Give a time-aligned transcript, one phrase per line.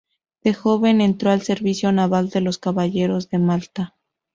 [0.43, 3.95] De joven entró al servicio naval de los Caballeros de Malta.